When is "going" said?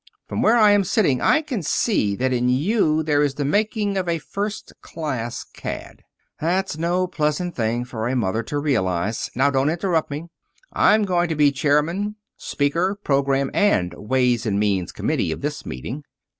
11.05-11.29